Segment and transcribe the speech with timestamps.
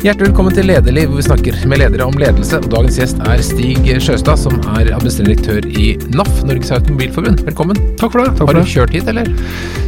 [0.00, 2.56] Hjertelig velkommen til Lederliv, hvor vi snakker med ledere om ledelse.
[2.72, 7.42] Dagens gjest er Stig Sjøstad, som er administrerende direktør i NAF, Norges Automobilforbund.
[7.44, 7.76] Velkommen.
[8.00, 8.32] Takk for det.
[8.38, 9.28] Takk har du kjørt hit, eller?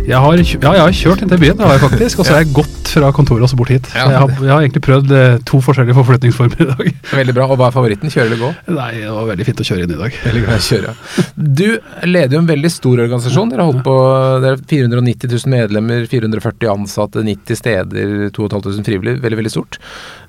[0.05, 2.21] Jeg har, ja, jeg har kjørt inn til byen, det har jeg faktisk.
[2.21, 3.89] Og så har jeg gått fra kontoret og så bort hit.
[3.97, 6.91] Ja, jeg, har, jeg har egentlig prøvd eh, to forskjellige forflytningsformer i dag.
[7.21, 7.47] Veldig bra.
[7.49, 8.13] Og hva er favoritten?
[8.13, 8.51] Kjøre eller gå?
[8.77, 10.19] Nei, det var veldig fint å kjøre inn i dag.
[10.27, 10.95] Veldig glad i å.
[11.37, 11.67] Du
[12.09, 13.53] leder jo en veldig stor organisasjon.
[13.53, 13.97] Dere har holdt på,
[14.45, 19.23] det er 490 000 medlemmer, 440 ansatte, 90 steder, 2500 frivillige.
[19.25, 19.81] Veldig, veldig stort.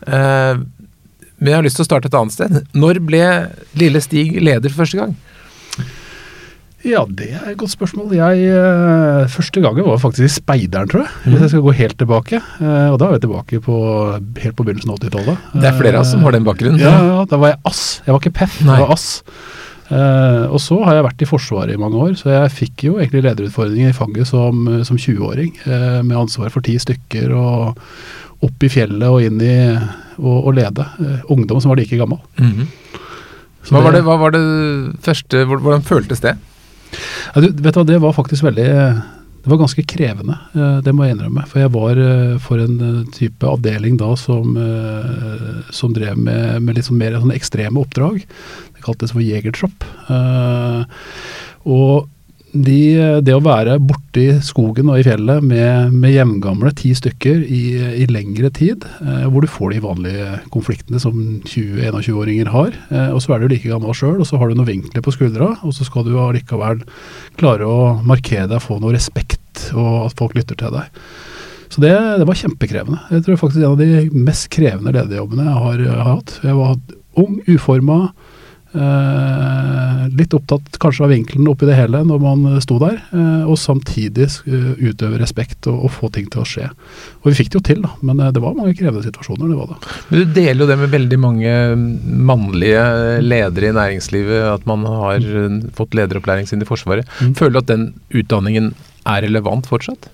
[0.08, 0.64] Eh,
[1.44, 2.60] men jeg har lyst til å starte et annet sted.
[2.78, 3.24] Når ble
[3.80, 5.16] lille Stig leder for første gang?
[6.84, 8.12] Ja, det er et godt spørsmål.
[8.18, 11.12] Jeg, eh, første gangen var faktisk i Speideren, tror jeg.
[11.32, 12.42] Hvis jeg skal gå helt tilbake.
[12.60, 13.78] Eh, og da er vi tilbake på,
[14.44, 15.46] helt på begynnelsen av 80-tallet.
[15.56, 16.82] Det er flere av oss som har den bakgrunnen.
[16.84, 18.02] Ja, ja, da var jeg ass.
[18.04, 18.76] Jeg var ikke PEF, Nei.
[18.76, 19.08] jeg var ass.
[19.94, 23.00] Eh, og så har jeg vært i Forsvaret i mange år, så jeg fikk jo
[23.00, 25.56] egentlig lederutfordringer i fanget som, som 20-åring.
[25.64, 27.80] eh, med ansvar for ti stykker og
[28.44, 29.58] opp i fjellet og inn i
[30.20, 30.84] og, og lede.
[31.32, 32.20] ungdom som var like gammel.
[32.38, 32.68] Mm -hmm.
[33.72, 36.36] Hva, var det, hva var det første Hvordan føltes det?
[37.34, 38.68] Ja, du, vet du det var faktisk veldig
[39.44, 41.44] Det var ganske krevende, eh, det må jeg innrømme.
[41.52, 44.56] For jeg var eh, for en eh, type avdeling da som,
[45.76, 48.24] som drev med, med litt sånn mer sånn ekstreme oppdrag.
[48.78, 49.84] Det kaltes for jegertropp.
[51.68, 52.08] Og
[52.54, 52.80] de,
[53.26, 57.64] det å være borte i skogen og i fjellet med, med jevngamle, ti stykker i,
[58.04, 61.18] i lengre tid, eh, hvor du får de vanlige konfliktene som
[61.50, 64.70] 20-21-åringer har, eh, og så er du like gammel sjøl, og så har du noen
[64.70, 66.84] vinkler på skuldra, og så skal du allikevel
[67.42, 71.04] klare å markere deg, få noe respekt, og at folk lytter til deg.
[71.74, 73.02] Så det, det var kjempekrevende.
[73.16, 76.36] Jeg tror faktisk en av de mest krevende lederjobbene jeg har, har hatt.
[76.46, 76.78] Jeg var
[77.18, 77.98] ung, uforma,
[78.74, 83.44] Eh, litt opptatt kanskje av vinkelen oppi det hele når man eh, sto der, eh,
[83.46, 86.70] og samtidig eh, utøve respekt og, og få ting til å skje.
[87.22, 89.52] Og vi fikk det jo til, da, men eh, det var mange krevende situasjoner.
[89.52, 89.94] det var det.
[90.10, 91.54] Men Du deler jo det med veldig mange
[92.32, 92.88] mannlige
[93.22, 95.62] ledere i næringslivet, at man har mm.
[95.78, 97.06] fått lederopplæring sin i Forsvaret.
[97.22, 97.38] Mm.
[97.38, 98.74] Føler du at den utdanningen
[99.06, 100.10] er relevant fortsatt?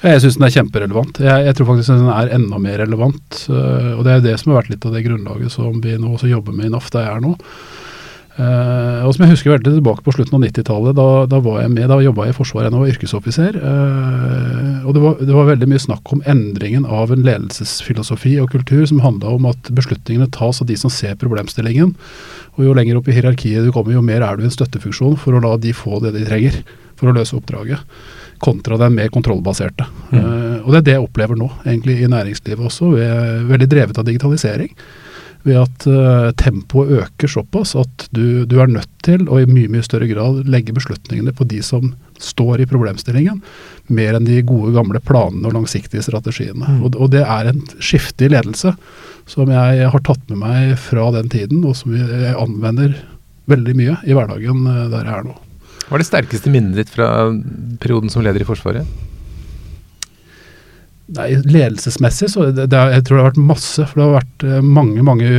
[0.00, 1.18] Jeg syns den er kjemperelevant.
[1.20, 3.42] Jeg, jeg tror faktisk den er enda mer relevant.
[3.50, 6.14] og det er jo det som har vært litt av det grunnlaget som vi nå
[6.14, 7.34] også jobber med i NAF, der jeg er nå.
[8.38, 11.72] Eh, og som jeg husker veldig tilbake på slutten av 90-tallet, da, da var jeg
[11.74, 13.58] med, da jobba jeg i Forsvaret, jeg var yrkesoffiser.
[13.58, 18.52] Uh, og det var, det var veldig mye snakk om endringen av en ledelsesfilosofi og
[18.54, 21.92] kultur som handla om at beslutningene tas av de som ser problemstillingen.
[22.56, 25.18] Og jo lenger opp i hierarkiet du kommer, jo mer er du i en støttefunksjon
[25.20, 26.62] for å la de få det de trenger
[27.00, 27.82] for å løse oppdraget
[28.40, 29.84] kontra den mer kontrollbaserte.
[30.14, 30.16] Mm.
[30.16, 32.94] Uh, og det er det jeg opplever nå, egentlig i næringslivet også,
[33.50, 34.70] veldig drevet av digitalisering.
[35.46, 39.70] Ved at uh, tempoet øker såpass at du, du er nødt til å i mye
[39.72, 43.38] mye større grad legge beslutningene på de som står i problemstillingen,
[43.88, 46.76] mer enn de gode gamle planene og langsiktige strategiene.
[46.76, 46.82] Mm.
[46.84, 48.74] Og, og det er en skifte i ledelse
[49.30, 52.98] som jeg har tatt med meg fra den tiden, og som jeg anvender
[53.50, 55.36] veldig mye i hverdagen eh, der jeg er nå.
[55.86, 57.08] Hva er det sterkeste minnet ditt fra
[57.82, 58.86] perioden som leder i Forsvaret?
[61.16, 63.86] Nei, Ledelsesmessig så det, det jeg tror det har vært masse.
[63.88, 65.30] For det har vært eh, mange, mange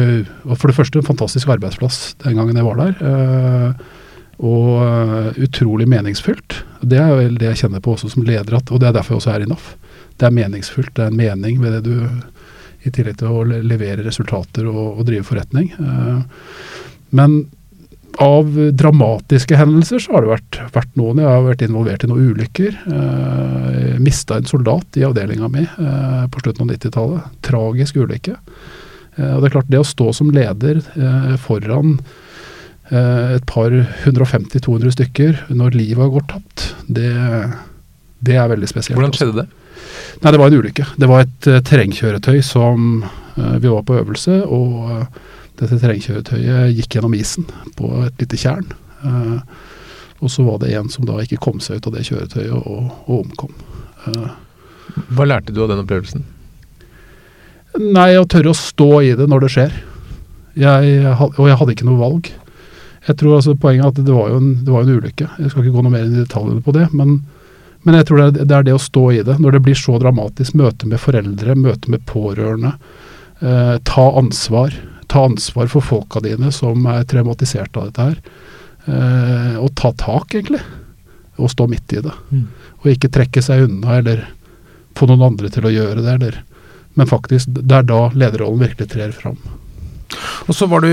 [0.44, 3.04] og For det første en fantastisk arbeidsplass den gangen jeg var der.
[3.12, 4.00] eh,
[4.42, 6.58] og eh, utrolig meningsfylt.
[6.82, 9.16] Det er vel det jeg kjenner på også som leder, at, og det er derfor
[9.16, 9.68] jeg også er i NAF.
[10.18, 10.96] Det er meningsfullt.
[10.98, 12.08] Det er en mening ved det du
[12.82, 15.70] I tillegg til å levere resultater og, og drive forretning.
[17.14, 17.36] Men
[18.20, 21.22] av dramatiske hendelser så har det vært, vært noen.
[21.22, 22.76] Jeg har vært involvert i noen ulykker.
[22.98, 27.40] Eh, Mista en soldat i avdelinga mi eh, på slutten av 90-tallet.
[27.46, 28.36] Tragisk ulykke.
[29.16, 31.96] Eh, og det er klart, det å stå som leder eh, foran
[32.92, 37.16] eh, et par 150-200 stykker når livet har gått tapt, det,
[38.20, 39.00] det er veldig spesielt.
[39.00, 39.50] Hvordan skjedde det?
[40.22, 40.86] Nei, det var en ulykke.
[41.02, 45.22] Det var et uh, terrengkjøretøy som eh, Vi var på øvelse, og eh,
[45.62, 47.46] dette terrengkjøretøyet gikk gjennom isen
[47.78, 48.68] på et lite tjern.
[49.06, 49.40] Eh,
[50.22, 52.92] og så var det en som da ikke kom seg ut av det kjøretøyet og,
[53.08, 53.54] og omkom.
[54.10, 54.30] Eh,
[55.16, 56.26] Hva lærte du av den opplevelsen?
[57.80, 59.76] nei, å tørre å stå i det når det skjer.
[60.60, 62.28] Jeg, og jeg hadde ikke noe valg.
[63.08, 65.28] Jeg tror altså Poenget er at det var jo en, det var en ulykke.
[65.40, 66.90] Jeg skal ikke gå noe mer inn i detaljene på det.
[66.92, 67.16] Men,
[67.88, 69.38] men jeg tror det er, det er det å stå i det.
[69.42, 70.58] Når det blir så dramatisk.
[70.60, 72.74] Møte med foreldre, møte med pårørende.
[73.40, 74.76] Eh, ta ansvar.
[75.12, 78.20] Ta ansvar for folka dine som er traumatisert av dette her.
[78.88, 80.62] Eh, og ta tak, egentlig.
[81.42, 82.14] Og stå midt i det.
[82.32, 82.46] Mm.
[82.82, 84.28] Og ikke trekke seg unna eller
[84.98, 86.18] få noen andre til å gjøre det.
[86.18, 86.40] Eller,
[87.00, 89.40] men faktisk, det er da lederrollen virkelig trer fram.
[90.50, 90.90] Og så var du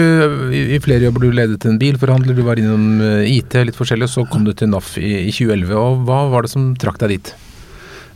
[0.54, 4.12] i, flere jobber, du ledet en bilforhandler, du var innom eh, IT, litt forskjellig, og
[4.12, 5.74] så kom du til NAF i, i 2011.
[5.74, 7.32] og Hva var det som trakk deg dit?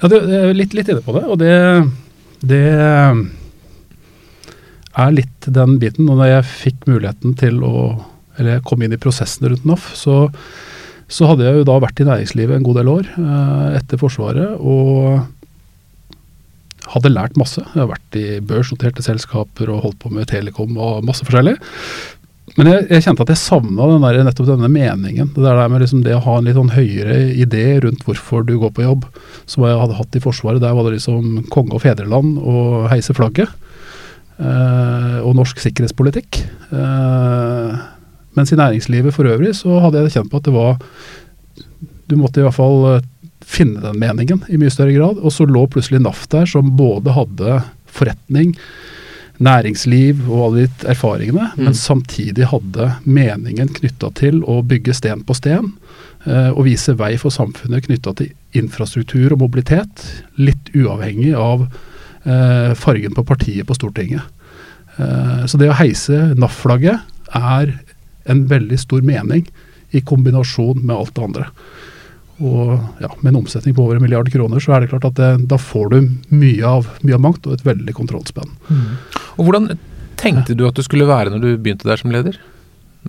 [0.02, 1.24] Ja, det, det er litt, litt inne på det.
[1.30, 1.56] Og det,
[2.46, 2.62] det
[4.98, 6.10] er litt den biten.
[6.10, 7.76] Og da jeg fikk muligheten til å
[8.40, 10.14] Eller kom inn i prosessen rundt NOF, så,
[11.04, 14.54] så hadde jeg jo da vært i næringslivet en god del år eh, etter Forsvaret.
[14.56, 15.26] og
[16.92, 17.60] hadde lært masse.
[17.60, 21.54] Jeg har vært i børsnoterte selskaper og holdt på med Telekom og masse forskjellig.
[22.58, 25.30] Men jeg, jeg kjente at jeg savna nettopp denne meningen.
[25.32, 28.56] Det der med liksom det å ha en litt sånn høyere idé rundt hvorfor du
[28.60, 29.06] går på jobb,
[29.48, 30.60] som jeg hadde hatt i Forsvaret.
[30.64, 33.52] Der var det liksom konge og fedreland og heise flagget.
[34.42, 36.40] Eh, og norsk sikkerhetspolitikk.
[36.74, 37.82] Eh,
[38.34, 40.78] mens i næringslivet for øvrig så hadde jeg kjent på at det var
[42.10, 43.04] Du måtte i hvert fall eh,
[43.46, 45.20] finne den meningen i mye større grad.
[45.22, 48.56] Og så lå plutselig NAF der, som både hadde forretning,
[49.42, 51.62] næringsliv og alle de erfaringene, mm.
[51.64, 55.72] men samtidig hadde meningen knytta til å bygge sten på sten.
[56.54, 60.04] og vise vei for samfunnet knytta til infrastruktur og mobilitet,
[60.38, 61.66] litt uavhengig av
[62.22, 64.22] fargen på partiet på Stortinget.
[65.00, 67.00] Eh, så det å heise NAF-flagget
[67.38, 67.76] er
[68.30, 69.46] en veldig stor mening
[69.92, 71.48] i kombinasjon med alt det andre.
[72.42, 75.18] Og ja, Med en omsetning på over en milliard kroner, så er det klart at
[75.18, 75.98] det, da får du
[76.34, 78.54] mye av, mye av makt og et veldig kontrollspenn.
[78.68, 78.86] Mm.
[79.36, 79.74] Og Hvordan
[80.18, 82.38] tenkte du at du skulle være når du begynte der som leder?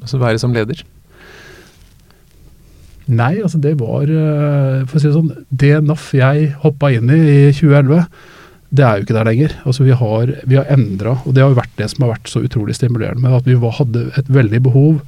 [0.01, 0.83] Altså være som leder?
[3.03, 7.09] Nei, altså det var eh, For å si det sånn, det NAF jeg hoppa inn
[7.11, 8.05] i i 2011,
[8.73, 9.53] det er jo ikke der lenger.
[9.69, 12.31] Altså Vi har, vi har endra, og det har jo vært det som har vært
[12.31, 15.01] så utrolig stimulerende med at vi var, hadde et veldig behov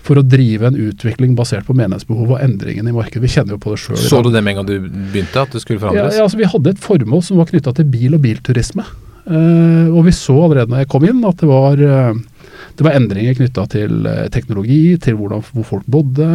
[0.00, 3.22] for å drive en utvikling basert på menighetsbehov og endringene i markedet.
[3.22, 4.00] Vi kjenner jo på det sjøl.
[4.00, 6.16] Så du det med en gang du begynte, at det skulle forandres?
[6.16, 8.86] Ja, ja altså Vi hadde et formål som var knytta til bil og bilturisme.
[9.30, 12.96] Uh, og vi så allerede når jeg kom inn at det var, uh, det var
[12.96, 16.28] endringer knytta til uh, teknologi, til hvordan, hvor folk bodde.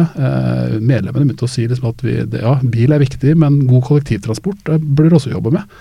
[0.78, 4.70] medlemmene begynte å si liksom at vi, det, ja, bil er viktig, men god kollektivtransport
[4.78, 5.80] burde dere også jobbe med.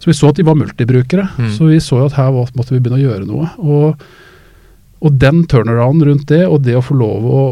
[0.00, 1.26] Så vi så at de var multibrukere.
[1.36, 1.52] Mm.
[1.52, 3.50] Så vi så at her måtte vi begynne å gjøre noe.
[3.60, 4.04] Og,
[5.04, 7.44] og den turnarounden rundt det, og det å få lov å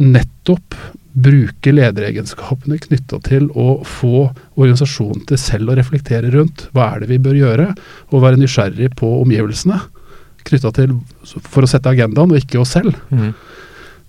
[0.00, 0.78] nettopp
[1.12, 7.10] bruke lederegenskapene knytta til å få organisasjonen til selv å reflektere rundt hva er det
[7.10, 7.66] vi bør gjøre,
[8.08, 9.76] og være nysgjerrig på omgivelsene
[10.48, 10.96] knytta til
[11.44, 12.96] for å sette agendaen, og ikke oss selv.
[13.12, 13.30] Mm.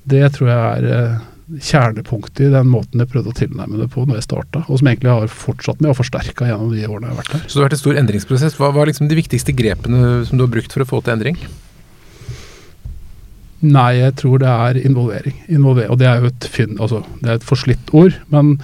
[0.09, 1.19] Det tror jeg er eh,
[1.51, 4.90] kjernepunktet i den måten jeg prøvde å tilnærme det på når jeg starta, og som
[4.90, 7.44] egentlig har fortsatt med og forsterka gjennom de årene jeg har vært her.
[7.45, 8.57] Så det har vært en stor endringsprosess.
[8.60, 11.40] Hva var liksom de viktigste grepene som du har brukt for å få til endring?
[13.63, 15.36] Nei, jeg tror det er involvering.
[15.51, 18.57] Involver og det er jo et, fin, altså, det er et forslitt ord, men,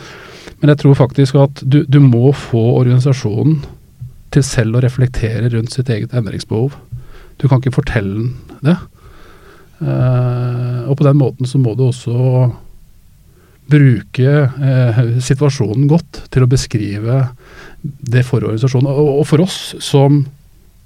[0.60, 3.62] men, jeg tror faktisk at du, du må få organisasjonen
[4.36, 6.76] til selv å reflektere rundt sitt eget endringsbehov.
[7.40, 8.34] Du kan ikke fortelle den
[8.68, 8.76] det.
[9.80, 12.50] Uh, og på den måten så må du også
[13.70, 17.20] bruke eh, situasjonen godt til å beskrive
[17.82, 18.90] det for organisasjonen.
[18.92, 20.24] Og, og for oss som,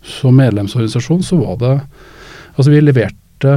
[0.06, 1.76] som, medlemsorganisasjon så var det
[2.54, 3.54] Altså vi leverte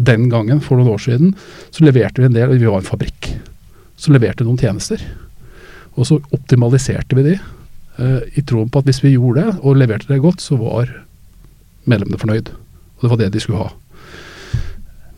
[0.00, 1.34] den gangen, for noen år siden,
[1.68, 3.26] så leverte vi en del Vi var en fabrikk
[4.00, 5.02] som leverte noen tjenester.
[5.98, 9.76] Og så optimaliserte vi de eh, i troen på at hvis vi gjorde det, og
[9.76, 10.88] leverte det godt, så var
[11.84, 12.48] medlemmene fornøyd.
[12.48, 13.68] Og det var det de skulle ha.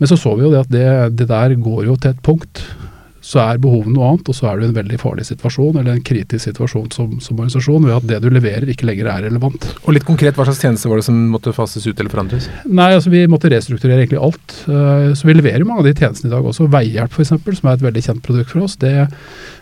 [0.01, 0.89] Men så så vi jo det at det,
[1.21, 2.65] det der går jo til et punkt
[3.21, 5.93] så er behovet noe annet, og så er du i en veldig farlig situasjon, eller
[5.93, 9.67] en kritisk situasjon som, som, organisasjon, ved at det du leverer ikke lenger er relevant.
[9.85, 12.49] Og litt konkret, Hva slags tjenester var det som måtte fases ut eller forandres?
[12.65, 14.57] Nei, altså Vi måtte restrukturere egentlig alt.
[14.65, 16.71] Uh, så vi leverer jo mange av de tjenestene i dag også.
[16.73, 18.79] Veihjelp f.eks., som er et veldig kjent produkt for oss.
[18.81, 18.95] Det,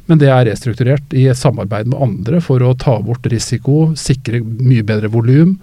[0.06, 4.86] men det er restrukturert i samarbeid med andre for å ta bort risiko, sikre mye
[4.86, 5.56] bedre volum.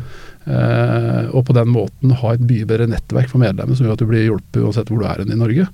[0.46, 4.04] Uh, og på den måten ha et mye bedre nettverk for medlemmer, som gjør at
[4.04, 5.72] du blir hjulpet uansett hvor du er i Norge.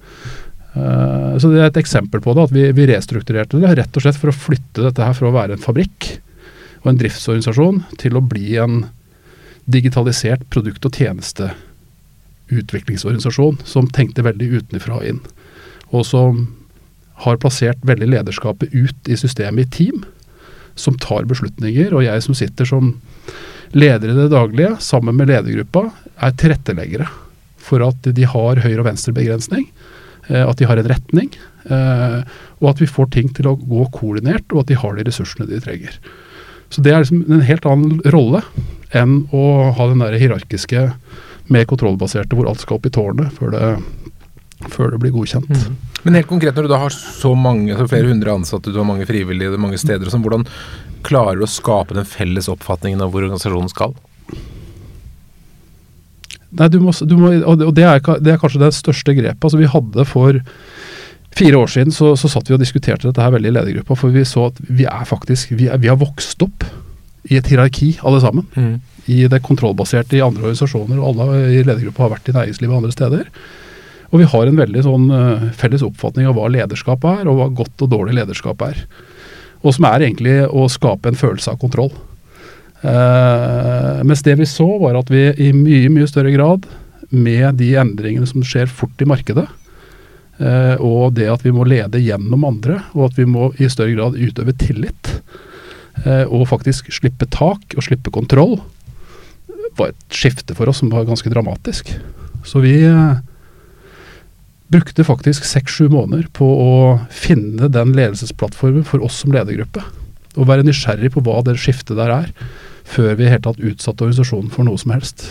[0.76, 4.02] Uh, så Det er et eksempel på det, at vi, vi, restrukturerte det rett og
[4.06, 6.00] slett for å flytte dette her fra å være en fabrikk
[6.82, 8.76] og en driftsorganisasjon til å bli en
[9.72, 15.22] digitalisert produkt- og tjenesteutviklingsorganisasjon som tenkte veldig utenfra og inn.
[15.92, 16.32] Og som
[17.28, 19.98] har plassert veldig lederskapet ut i systemet i team,
[20.74, 21.94] som tar beslutninger.
[21.94, 22.98] Og jeg som sitter som
[23.76, 27.06] leder i det daglige, sammen med ledergruppa, er tilretteleggere
[27.62, 30.01] for at de har høyre- og venstrebegrensning Eh,
[30.40, 31.32] at de har en retning,
[31.68, 32.20] eh,
[32.62, 35.50] og at vi får ting til å gå koordinert, og at de har de ressursene
[35.50, 35.98] de trenger.
[36.72, 38.44] Så Det er liksom en helt annen rolle
[38.96, 40.92] enn å ha den der hierarkiske,
[41.52, 43.72] mer kontrollbaserte, hvor alt skal opp i tårnet før det,
[44.72, 45.50] før det blir godkjent.
[45.50, 45.76] Mm.
[46.06, 48.88] Men helt konkret, når du da har så mange, så flere hundre ansatte, du har
[48.88, 50.48] mange frivillige, mange steder og sånn, hvordan
[51.04, 53.98] klarer du å skape den felles oppfatningen av hvor organisasjonen skal?
[56.60, 59.44] Nei, du må, du må, og det er, det er, kanskje det største grepet.
[59.48, 60.42] Altså, vi hadde for
[61.38, 63.96] fire år siden så, så satt vi og diskuterte dette her veldig i ledergruppa.
[64.00, 66.68] For vi så at vi er faktisk vi, er, vi har vokst opp
[67.32, 68.48] i et hierarki, alle sammen.
[68.56, 68.80] Mm.
[69.12, 72.82] i det kontrollbaserte i andre organisasjoner, og alle i ledergruppa har vært i næringslivet og
[72.82, 73.30] andre steder.
[74.12, 77.48] Og vi har en veldig sånn uh, felles oppfatning av hva lederskap er, og hva
[77.62, 78.84] godt og dårlig lederskap er.
[79.64, 81.94] Og som er egentlig å skape en følelse av kontroll.
[82.82, 86.66] Uh, mens det vi så, var at vi i mye, mye større grad,
[87.12, 89.46] med de endringene som skjer fort i markedet,
[90.42, 93.94] uh, og det at vi må lede gjennom andre, og at vi må i større
[93.98, 95.16] grad utøve tillit,
[96.02, 98.56] og faktisk slippe tak og slippe kontroll,
[99.78, 101.92] var et skifte for oss som var ganske dramatisk.
[102.48, 102.74] Så vi
[104.72, 106.74] brukte faktisk seks-sju måneder på å
[107.12, 109.84] finne den ledelsesplattformen for oss som ledergruppe.
[110.38, 112.34] Og være nysgjerrig på hva det skiftet der er,
[112.88, 115.26] før vi i hele tatt utsatte organisasjonen for noe som helst.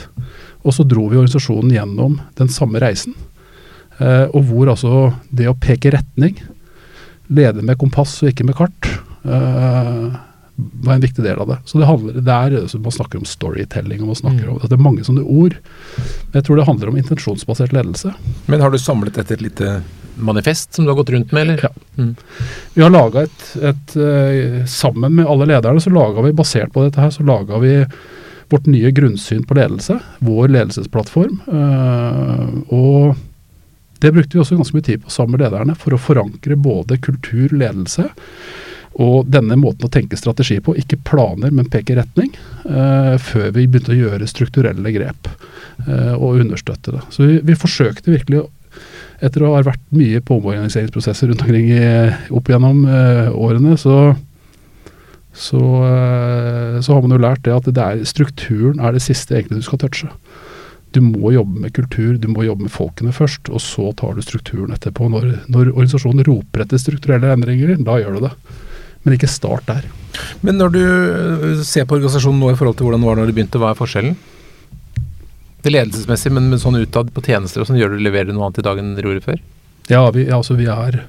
[0.65, 3.17] Og så dro vi organisasjonen gjennom den samme reisen.
[4.01, 6.39] Eh, og hvor altså det å peke retning,
[7.31, 8.91] lede med kompass og ikke med kart,
[9.25, 10.19] eh,
[10.57, 11.59] var en viktig del av det.
[11.65, 14.51] Så det handler, det er, Man snakker om storytelling, og man snakker mm.
[14.53, 15.57] om, det er mange sånne ord.
[15.97, 18.13] Men jeg tror det handler om intensjonsbasert ledelse.
[18.47, 19.81] Men har du samlet dette et lite
[20.15, 21.61] manifest som du har gått rundt med, eller?
[21.63, 21.71] Ja.
[21.99, 22.15] Mm.
[22.75, 26.85] Vi har laga et, et uh, Sammen med alle lederne, så laga vi, basert på
[26.85, 27.75] dette her, så laga vi
[28.51, 29.99] vårt nye grunnsyn på ledelse.
[30.19, 31.41] Vår ledelsesplattform.
[31.47, 33.21] Uh, og
[34.01, 36.99] det brukte vi også ganske mye tid på sammen med lederne, for å forankre både
[37.05, 38.09] kultur, ledelse
[38.99, 42.33] og denne måten å tenke strategi på, ikke planer, men peke retning,
[42.65, 45.31] eh, før vi begynte å gjøre strukturelle grep
[45.87, 47.03] eh, og understøtte det.
[47.15, 48.43] Så vi, vi, forsøkte virkelig,
[49.21, 51.85] etter å ha vært mye på omorganiseringsprosesser rundt omkring i,
[52.35, 54.15] opp gjennom uh, årene, så,
[55.33, 55.61] så,
[56.81, 59.69] så, har man jo lært det at det er, strukturen er det siste egentlig du
[59.69, 60.09] skal touche.
[60.97, 64.25] Du må jobbe med kultur, du må jobbe med folkene først, og så tar du
[64.27, 65.07] strukturen etterpå.
[65.13, 68.35] Når, når organisasjonen roper etter strukturelle endringer, da gjør du det
[69.05, 69.87] men ikke start der.
[70.45, 73.31] Men når du øh, ser på organisasjonen nå i forhold til hvordan det var når
[73.31, 74.17] du begynte, hva er forskjellen?
[75.65, 78.63] Det ledelsesmessige, men, men sånn utad på tjenester og sånn, gjør du leverer noe annet
[78.63, 79.41] i dag enn dere gjorde før?
[79.91, 81.03] Ja, vi, altså vi er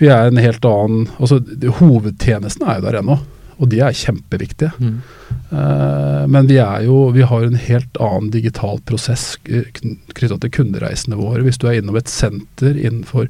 [0.00, 1.36] vi er en helt annen altså
[1.78, 3.20] Hovedtjenesten er jo der ennå
[3.62, 4.72] og de er kjempeviktige.
[4.82, 4.96] Mm.
[5.52, 11.18] Uh, men vi, er jo, vi har en helt annen digital prosess knytta til kundereisene
[11.18, 11.44] våre.
[11.46, 13.28] Hvis du er innom et senter innenfor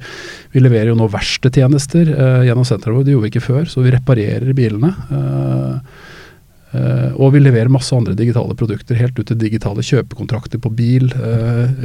[0.55, 3.69] Vi leverer jo nå verkstedtjenester uh, gjennom senteret vårt, det gjorde vi ikke før.
[3.71, 4.95] Så vi reparerer bilene.
[5.13, 6.13] Uh,
[6.75, 11.13] og vi leverer masse andre digitale produkter, helt ut til digitale kjøpekontrakter på bil.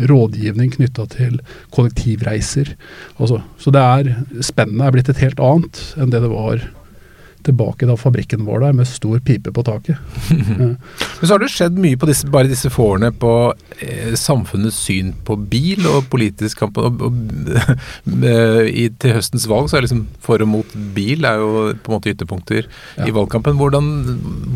[0.10, 1.40] rådgivning knytta til
[1.76, 2.74] kollektivreiser.
[3.22, 3.42] Også.
[3.62, 6.66] Så det er spennet er blitt et helt annet enn det det var
[7.48, 10.00] tilbake da fabrikken vår der med stor pipe på taket.
[10.60, 10.78] Men
[11.22, 13.34] så har det skjedd mye på disse, bare disse få årene på
[13.80, 16.80] eh, samfunnets syn på bil og politisk kamp.
[16.82, 17.20] Og, og,
[18.84, 21.98] i, til høstens valg så er liksom for og mot bil er jo på en
[21.98, 23.08] måte ytterpunkter ja.
[23.08, 23.60] i valgkampen.
[23.60, 23.94] Hvordan,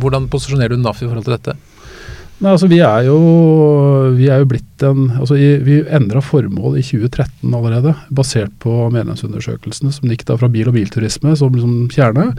[0.04, 1.58] hvordan posisjonerer du NAF i forhold til dette?
[2.44, 3.18] Nei, altså Vi er jo,
[4.18, 9.94] vi er jo blitt en altså Vi endra formål i 2013 allerede, basert på medlemsundersøkelsene
[9.96, 12.34] som gikk da fra bil- og bilturisme som liksom kjerne,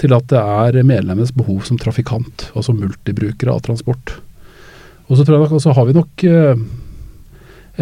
[0.00, 4.14] til at det er medlemmenes behov som trafikant, altså multibrukere av transport.
[5.10, 6.62] Og så tror jeg nok, altså har vi nok eh,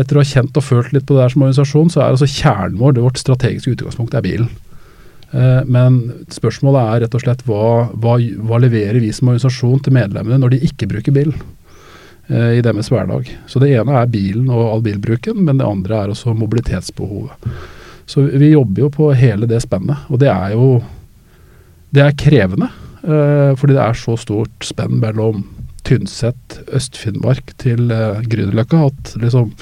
[0.00, 2.26] etter å ha kjent og følt litt på det der som organisasjon, så er altså
[2.30, 4.50] kjernen vår, det vårt strategiske utgangspunkt, er bilen.
[5.30, 6.02] Eh, men
[6.34, 10.56] spørsmålet er rett og slett hva, hva, hva leverer vi som organisasjon til medlemmene når
[10.56, 11.34] de ikke bruker bil?
[12.30, 13.38] Eh, i deres hverdag.
[13.46, 17.48] Så Det ene er bilen og all bilbruken, men det andre er også mobilitetsbehovet.
[18.06, 20.82] Så Vi jobber jo på hele det spennet, og det er jo
[21.90, 22.70] det er krevende.
[23.02, 25.42] Uh, fordi det er så stort spenn mellom
[25.82, 29.54] Tynset, Øst-Finnmark til uh, Grünerløkka at liksom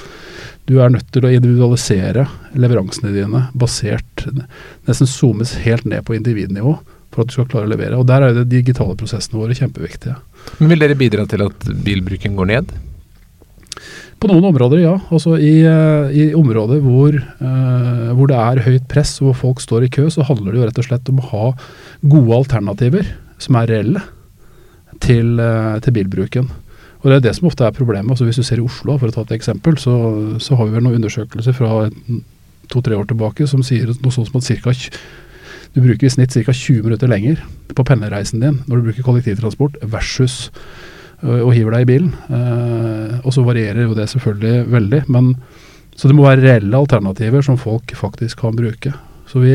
[0.67, 4.27] du er nødt til å individualisere leveransene dine basert
[4.85, 6.75] Nesten zoomes helt ned på individnivå
[7.09, 7.97] for at du skal klare å levere.
[7.97, 10.19] Og Der er de digitale prosessene våre kjempeviktige.
[10.59, 12.71] Men Vil dere bidra til at bilbruken går ned?
[14.19, 14.95] På noen områder, ja.
[15.13, 19.85] Altså I, eh, i områder hvor, uh, hvor, det er høyt press og folk står
[19.87, 21.45] i kø, så handler det jo rett og slett om å ha
[22.03, 24.03] gode alternativer som er reelle
[24.99, 26.51] til, uh, til bilbruken.
[26.99, 28.11] Og Det er det som ofte er problemet.
[28.11, 29.95] Altså Hvis du ser i Oslo, for å ta et eksempel, så,
[30.43, 31.87] så har vi vel noen undersøkelser fra
[32.69, 34.75] to-tre år tilbake som sier noe sånt som at cirka
[35.73, 36.53] du bruker i snitt ca.
[36.53, 37.41] 20 minutter lenger
[37.77, 40.49] på pendlerreisen din når du bruker kollektivtransport versus
[41.21, 42.13] øh, å hive deg i bilen.
[42.29, 45.03] Uh, og så varierer jo det selvfølgelig veldig.
[45.13, 45.35] men
[45.95, 48.93] Så det må være reelle alternativer som folk faktisk kan bruke.
[49.29, 49.53] Så vi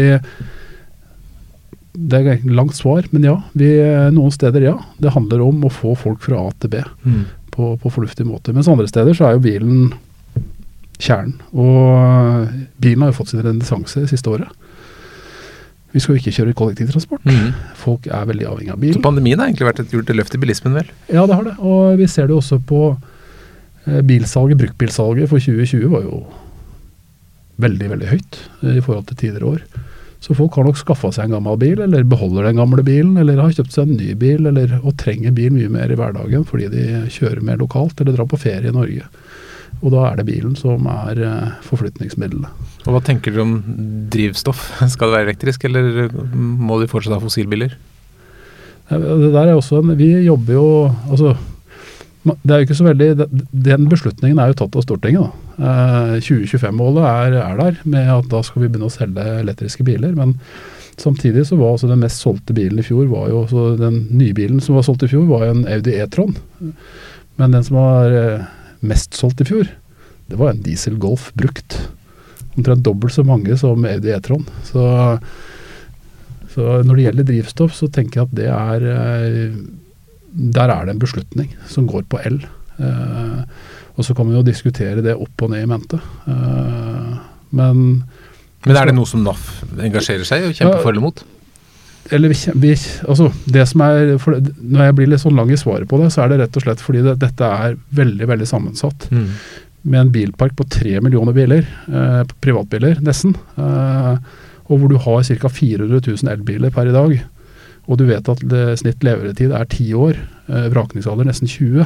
[1.94, 3.37] Det er et langt svar, men ja.
[3.54, 3.71] Vi,
[4.11, 4.78] noen steder, ja.
[4.99, 7.25] Det handler om å få folk fra A til B mm.
[7.54, 8.52] på, på fornuftig måte.
[8.52, 9.92] Mens andre steder så er jo bilen
[10.99, 11.38] kjernen.
[11.54, 12.50] Og
[12.83, 14.50] bilen har jo fått sin renessanse det siste året.
[15.94, 17.26] Vi skal jo ikke kjøre kollektivtransport.
[17.28, 17.50] Mm.
[17.78, 18.96] Folk er veldig avhengig av bil.
[18.96, 20.88] Så pandemien har egentlig vært et gjort løft i bilismen, vel?
[21.06, 21.54] Ja, det har det.
[21.62, 24.58] Og vi ser det også på eh, bilsalget.
[24.58, 26.24] Bruktbilsalget for 2020 var jo
[27.62, 29.62] veldig, veldig høyt eh, i forhold til tidligere år.
[30.24, 33.42] Så folk har nok skaffa seg en gammel bil, eller beholder den gamle bilen, eller
[33.42, 36.70] har kjøpt seg en ny bil, eller, og trenger bil mye mer i hverdagen fordi
[36.72, 39.04] de kjører mer lokalt eller drar på ferie i Norge.
[39.82, 42.68] Og da er det bilen som er eh, forflytningsmiddelet.
[42.84, 43.56] Og hva tenker dere om
[44.12, 44.68] drivstoff?
[44.92, 47.74] Skal det være elektrisk, eller må de fortsatt ha fossilbiler?
[48.88, 50.66] Det der er også en, Vi jobber jo
[51.08, 51.32] altså,
[52.24, 53.08] det er jo ikke så veldig,
[53.52, 55.24] Den beslutningen er jo tatt av Stortinget.
[55.24, 55.44] da.
[55.68, 60.14] Eh, 2025-målet er, er der, med at da skal vi begynne å selge elektriske biler.
[60.16, 60.36] Men
[60.96, 64.60] samtidig så var altså den mest solgte bilen i fjor var jo så Den nybilen
[64.62, 66.36] som var solgt i fjor, var jo en Audi E-tron.
[67.36, 68.46] Men den som var eh,
[68.86, 69.68] mest solgt i fjor,
[70.30, 71.78] det var en diesel Golf brukt.
[72.56, 74.46] Omtrent dobbelt så mange som Audi E-tron.
[74.68, 74.84] Så
[76.54, 79.54] så når det gjelder drivstoff, så tenker jeg at det er eh,
[80.54, 82.36] Der er det en beslutning som går på el.
[82.78, 83.40] Eh,
[83.94, 85.98] og så kan man jo diskutere det opp og ned i mente.
[86.30, 87.10] Eh,
[87.58, 87.82] men
[88.64, 90.82] Men er det noe som NAF engasjerer seg og kjemper Ja.
[90.82, 91.24] for eller mot?
[92.12, 92.73] Eller vi,
[93.08, 96.11] altså det som er, for Når jeg blir litt sånn lang i svaret på det,
[96.12, 99.06] så er det rett og slett fordi det, dette er veldig veldig sammensatt.
[99.14, 99.28] Mm.
[99.88, 104.16] Med en bilpark på tre millioner biler, eh, privatbiler nesten, eh,
[104.64, 105.49] og hvor du har ca.
[105.49, 107.16] 400 000 elbiler per i dag,
[107.84, 111.84] og du vet at det, snitt levetid er 10 år, eh, vrakningsalder nesten 20,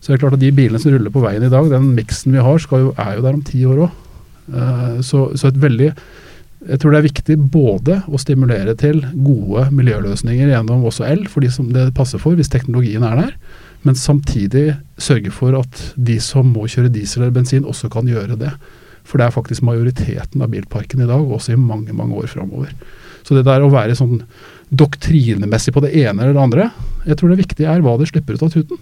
[0.00, 2.32] så det er klart at de bilene som ruller på veien i dag, den miksen
[2.32, 3.98] vi har, skal jo, er jo der om 10 år òg.
[4.50, 5.90] Eh, så, så et veldig
[6.68, 11.44] jeg tror det er viktig både å stimulere til gode miljøløsninger gjennom også el, for
[11.44, 13.32] de som det passer for, hvis teknologien er der,
[13.86, 18.36] men samtidig sørge for at de som må kjøre diesel eller bensin, også kan gjøre
[18.40, 18.52] det.
[19.08, 22.74] For det er faktisk majoriteten av bilparken i dag, også i mange mange år framover.
[23.24, 24.20] Så det der å være sånn
[24.70, 26.70] doktrinemessig på det ene eller det andre,
[27.08, 28.80] jeg tror det viktige er hva det slipper ut av tuten.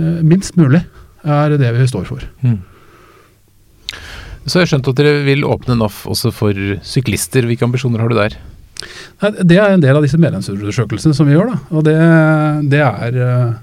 [0.00, 0.80] Eh, minst mulig
[1.24, 2.24] er det vi står for.
[2.40, 2.62] Mm.
[4.44, 7.46] Så jeg har skjønt at dere vil åpne NAF også for syklister.
[7.48, 8.36] Hvilke ambisjoner har du der?
[9.40, 11.54] Det er en del av disse medlemsundersøkelsene som vi gjør.
[11.54, 11.58] Da.
[11.72, 11.96] Og det,
[12.72, 13.54] det er eh,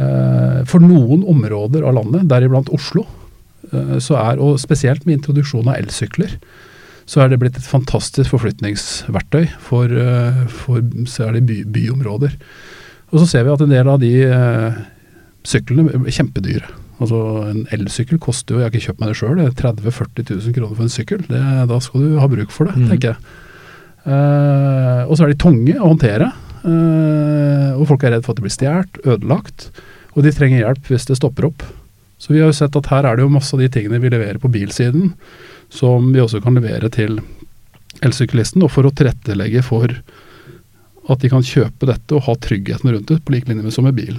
[0.00, 3.06] eh, For noen områder av landet, deriblant Oslo,
[3.70, 6.34] eh, så er, og spesielt med introduksjon av elsykler,
[7.06, 12.34] så er det blitt et fantastisk forflytningsverktøy for, eh, for særlig by, byområder.
[13.12, 14.80] Og så ser vi at en del av de eh,
[15.46, 16.80] syklene er kjempedyre.
[17.02, 17.18] Altså
[17.50, 20.76] En elsykkel koster jo, jeg har ikke kjøpt meg det sjøl, 30 000-40 000 kroner
[20.78, 21.24] for en sykkel.
[21.26, 22.88] Det, da skal du ha bruk for det, Mm.
[22.92, 23.18] tenker jeg.
[24.04, 26.28] Uh, og så er de tunge å håndtere.
[26.64, 29.70] Uh, og folk er redd for at de blir stjålet, ødelagt.
[30.14, 31.64] Og de trenger hjelp hvis det stopper opp.
[32.20, 34.12] Så vi har jo sett at her er det jo masse av de tingene vi
[34.12, 35.14] leverer på bilsiden,
[35.72, 37.18] som vi også kan levere til
[38.04, 39.90] elsyklisten, og for å tilrettelegge for
[41.10, 43.84] at de kan kjøpe dette og ha tryggheten rundt det, på lik linje med som
[43.84, 44.16] med bil.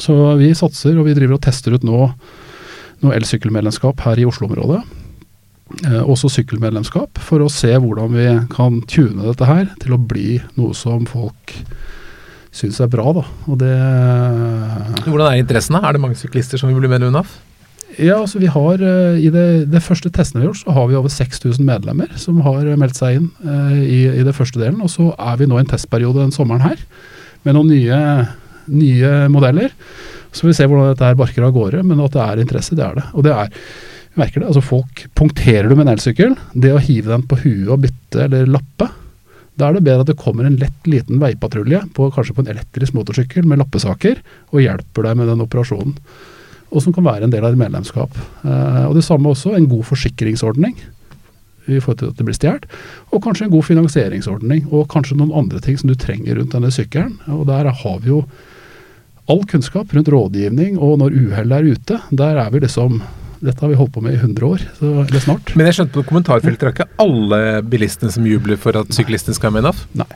[0.00, 2.06] Så vi satser, og vi driver og tester ut nå
[3.02, 4.80] noe elsykkelmedlemskap her i Oslo-området.
[5.86, 10.36] Eh, også sykkelmedlemskap, for å se hvordan vi kan tune dette her til å bli
[10.58, 11.56] noe som folk
[12.52, 13.14] syns er bra.
[13.16, 13.24] da.
[13.48, 13.72] Og det
[15.06, 15.78] Hvordan er interessen?
[15.78, 15.88] da?
[15.88, 17.30] Er det mange syklister som vil bli medlem av?
[17.98, 20.86] Ja, altså vi har eh, I det, det første testene vi har gjort, så har
[20.88, 24.80] vi over 6000 medlemmer som har meldt seg inn eh, i, i det første delen.
[24.84, 26.80] Og så er vi nå i en testperiode den sommeren her
[27.42, 27.98] med noen nye,
[28.70, 29.74] nye modeller.
[30.32, 32.76] Så får vi se hvordan dette her barker av gårde, men at det er interesse,
[32.78, 33.06] det er det.
[33.12, 33.52] Og det er,
[34.12, 37.40] vi merker det, altså folk Punkterer du med en elsykkel, det å hive den på
[37.44, 38.90] huet og bytte eller lappe,
[39.60, 42.94] da er det bedre at det kommer en lett liten veipatrulje, kanskje på en elektrisk
[42.96, 45.98] motorsykkel med lappesaker, og hjelper deg med den operasjonen
[46.72, 48.16] og som kan være en del av et medlemskap.
[48.44, 50.76] Eh, og Det samme også en god forsikringsordning
[51.70, 52.64] i forhold til at det blir stjålet,
[53.12, 56.72] og kanskje en god finansieringsordning, og kanskje noen andre ting som du trenger rundt denne
[56.74, 57.20] sykkelen.
[57.30, 58.24] Og Der har vi jo
[59.30, 63.02] all kunnskap rundt rådgivning, og når uhellet er ute, der er vi liksom
[63.42, 65.48] Dette har vi holdt på med i 100 år, så eller snart.
[65.58, 69.34] Men jeg skjønte på kommentarfeltet det er ikke alle bilistene som jubler for at syklistene
[69.34, 69.80] skal ha med NAF?
[69.98, 70.06] Nei.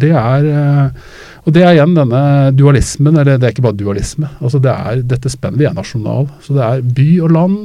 [0.00, 1.08] Det er eh,
[1.48, 2.22] Og det er igjen denne
[2.54, 4.30] dualismen, eller det er ikke bare dualisme.
[4.38, 6.28] altså det er, Dette spenner vi er nasjonal.
[6.44, 7.58] Så det er by og land,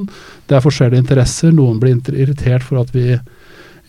[0.50, 1.54] det er forskjellige interesser.
[1.54, 3.20] Noen blir irritert for at vi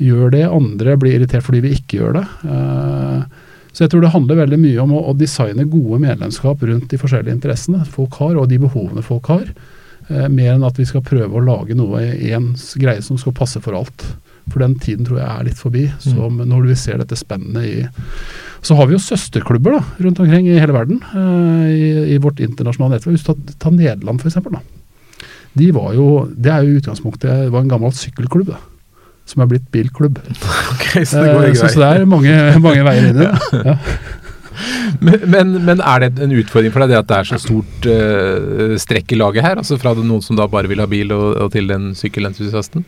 [0.02, 2.26] gjør det, andre blir irritert fordi vi ikke gjør det.
[2.44, 3.44] Eh,
[3.76, 6.96] Så jeg tror det handler veldig mye om å, å designe gode medlemskap rundt de
[7.00, 9.50] forskjellige interessene folk har, og de behovene folk har.
[10.08, 13.34] eh, Mer enn at vi skal prøve å lage noe i en greie som skal
[13.36, 14.06] passe for alt.
[14.48, 17.88] For den tiden tror jeg er litt forbi, som når vi ser dette spennet i
[18.64, 22.40] Så har vi jo søsterklubber da, rundt omkring i hele verden, eh, i, i vårt
[22.40, 23.20] internasjonale nettverk.
[23.26, 24.40] Tar, tar Nederland f.eks.
[25.56, 28.54] De var jo Det er jo utgangspunktet det var en gammel sykkelklubb.
[28.54, 28.62] da.
[29.26, 30.20] Som er blitt bilklubb.
[30.76, 33.34] Okay, Så det går Eh, så, så det er mange, mange veier inn i det.
[33.72, 33.76] Ja.
[35.04, 37.88] Men, men, men er det en utfordring for deg det at det er så stort
[37.90, 39.60] uh, strekk i laget her?
[39.60, 42.86] Altså Fra noen som da bare vil ha bil, og, og til den sykkelentusiasten?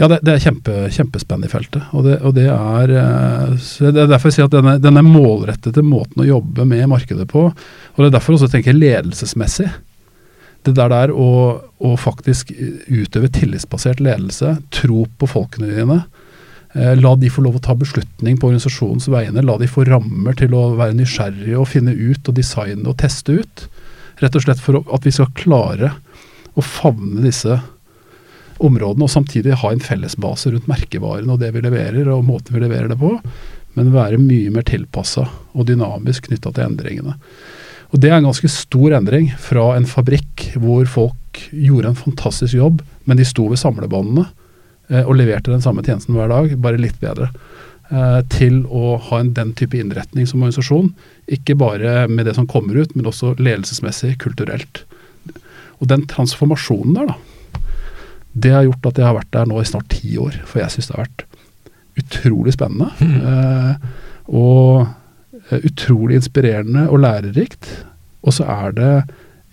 [0.00, 1.84] Ja, det, det er kjempe, kjempespennende i feltet.
[1.92, 5.84] Og det, og det er eh, det er derfor jeg sier at denne, denne målrettede
[5.84, 9.68] måten å jobbe med markedet på, og det er derfor også tenker jeg ledelsesmessig.
[10.66, 11.28] Det der der å,
[11.80, 16.02] å faktisk utøve tillitsbasert ledelse, tro på folkene dine.
[16.72, 19.42] Eh, la de få lov å ta beslutning på organisasjonens vegne.
[19.46, 23.40] La de få rammer til å være nysgjerrige og finne ut og designe og teste
[23.40, 23.66] ut.
[24.20, 25.94] Rett og slett for at vi skal klare
[26.58, 27.56] å favne disse
[28.60, 32.60] områdene, og samtidig ha en fellesbase rundt merkevaren og det vi leverer, og måten vi
[32.60, 33.14] leverer det på,
[33.78, 37.16] men være mye mer tilpassa og dynamisk knytta til endringene.
[37.90, 42.54] Og Det er en ganske stor endring fra en fabrikk hvor folk gjorde en fantastisk
[42.54, 44.26] jobb, men de sto ved samlebåndene
[44.90, 47.30] eh, og leverte den samme tjenesten hver dag, bare litt bedre.
[47.90, 50.92] Eh, til å ha en den type innretning som organisasjon.
[51.34, 54.84] Ikke bare med det som kommer ut, men også ledelsesmessig, kulturelt.
[55.80, 57.64] Og den transformasjonen der, da,
[58.30, 60.38] det har gjort at jeg har vært der nå i snart ti år.
[60.46, 61.26] For jeg syns det har vært
[62.04, 62.92] utrolig spennende.
[63.00, 63.74] Eh,
[64.30, 64.86] og
[65.58, 67.70] utrolig inspirerende og lærerikt.
[68.22, 68.92] Og så er det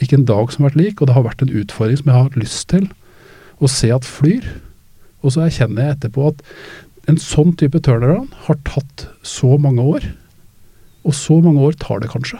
[0.03, 2.17] ikke en dag som har vært lik, og det har vært en utfordring som jeg
[2.17, 2.89] har hatt lyst til
[3.57, 4.45] å se at flyr.
[5.25, 6.43] Og så erkjenner jeg etterpå at
[7.09, 10.09] en sånn type turnaround har tatt så mange år.
[11.07, 12.39] Og så mange år tar det kanskje.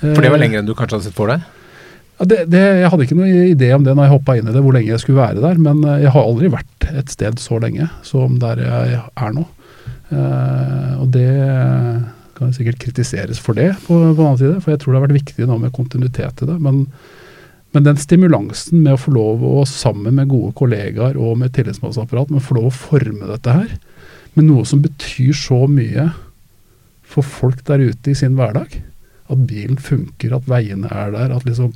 [0.00, 1.42] For det var Eh, lenger enn du kanskje hadde sett for deg?
[2.18, 4.54] ja, det, det, jeg hadde ikke noen idé om det når jeg hoppa inn i
[4.54, 5.60] det, hvor lenge jeg skulle være der.
[5.62, 9.44] Men eh, jeg har aldri vært et sted så lenge som der jeg er nå.
[10.12, 11.28] Eh, og det
[12.38, 14.60] kan sikkert kritiseres for det, på, på den annen side.
[14.64, 16.58] For jeg tror det har vært viktig nå med kontinuitet i det.
[16.64, 16.84] Men,
[17.74, 22.32] men den stimulansen med å få lov å, sammen med gode kollegaer og med tillitsmannsapparat,
[22.32, 23.76] men få lov å forme dette her
[24.38, 26.10] med noe som betyr så mye
[27.08, 28.78] for folk der ute i sin hverdag.
[29.28, 31.72] At bilen funker, at veiene er der, at liksom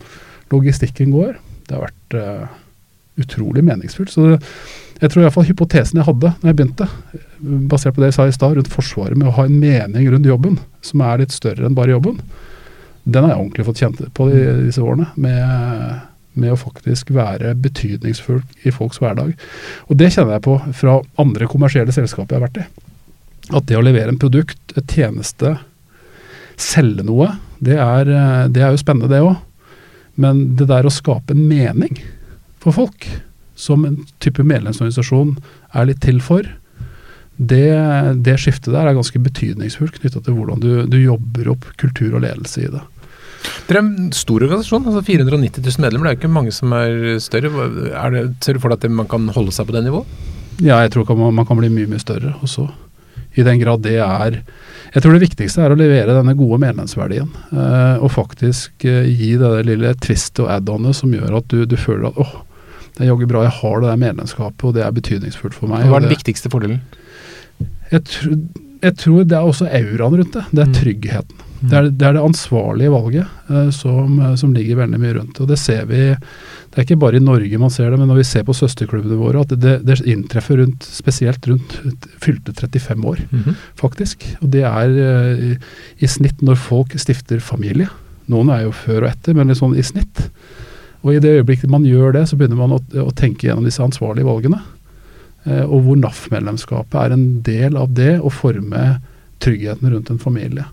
[0.52, 1.36] logistikken går.
[1.66, 2.60] Det har vært uh,
[3.20, 4.12] utrolig meningsfullt.
[4.12, 4.38] Så det,
[5.02, 6.86] jeg tror iallfall hypotesen jeg hadde når jeg begynte,
[7.70, 10.28] basert på det jeg sa i stad rundt Forsvaret, med å ha en mening rundt
[10.28, 12.20] jobben som er litt større enn bare jobben,
[13.02, 15.08] den har jeg ordentlig fått kjent på de, disse årene.
[15.18, 16.04] Med,
[16.38, 19.34] med å faktisk være betydningsfull i folks hverdag.
[19.90, 22.68] Og det kjenner jeg på fra andre kommersielle selskaper jeg har vært i.
[23.58, 25.56] At det å levere en produkt, et tjeneste,
[26.62, 28.12] selge noe, det er,
[28.54, 29.34] det er jo spennende det òg.
[30.22, 31.98] Men det der å skape en mening
[32.62, 33.08] for folk,
[33.58, 35.36] som en type medlemsorganisasjon
[35.72, 36.46] er litt til for,
[37.36, 37.68] det,
[38.22, 42.24] det skiftet der er ganske betydningsfullt knytta til hvordan du, du jobber opp kultur og
[42.26, 42.82] ledelse i det.
[43.66, 46.06] Dere er en stor organisasjon, altså 490 000 medlemmer.
[46.06, 47.50] Det er jo ikke mange som er større.
[47.90, 50.30] Er det, ser du for deg at man kan holde seg på det nivået?
[50.62, 52.68] Ja, jeg tror man, man kan bli mye, mye større også.
[53.34, 54.42] I den grad det er
[54.92, 57.30] Jeg tror det viktigste er å levere denne gode medlemsverdien.
[57.48, 61.78] Eh, og faktisk eh, gi det lille twist og add-onet som gjør at du, du
[61.80, 62.34] føler at åh,
[62.96, 65.86] det er jaggu bra jeg har det der medlemskapet, og det er betydningsfullt for meg.
[65.88, 66.80] Hva er den det- viktigste fordelen?
[67.92, 68.36] jeg, tr
[68.82, 70.44] jeg tror det er også auraen rundt det.
[70.50, 70.74] Det er Mm.
[70.74, 71.36] tryggheten.
[71.62, 75.40] Det er det, er det ansvarlige valget eh, som, eh, som ligger veldig mye rundt.
[75.40, 76.16] Og det ser vi
[76.72, 79.18] Det er ikke bare i Norge man ser det, men når vi ser på søsterklubbene
[79.20, 81.68] våre, at det, det inntreffer rundt, spesielt rundt
[82.18, 83.56] fylte 35 år, Mhm.
[83.76, 84.24] faktisk.
[84.42, 85.58] Og det er eh, i,
[86.00, 87.88] i snitt når folk stifter familie.
[88.28, 90.30] Noen er jo før og etter, men sånn i snitt.
[91.02, 93.82] Og i det øyeblikket man gjør det, så begynner man å, å tenke gjennom disse
[93.82, 94.60] ansvarlige valgene.
[95.44, 99.00] Eh, og hvor NAF-medlemskapet er en del av det å forme
[99.42, 100.68] tryggheten rundt en familie.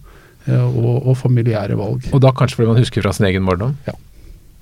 [0.46, 2.06] Eh, og, og familiære valg.
[2.14, 3.76] Og da kanskje fordi man husker fra sin egen barndom?
[3.90, 3.96] Ja.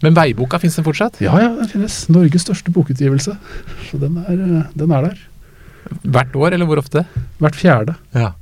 [0.06, 1.18] Men Veiboka, fins den fortsatt?
[1.24, 2.04] Ja, ja, den finnes.
[2.14, 3.34] Norges største bokutgivelse.
[3.90, 5.24] Så den er, eh, den er der.
[6.04, 7.06] Hvert år, eller hvor ofte?
[7.42, 7.96] Hvert fjerde.
[8.16, 8.34] Ja.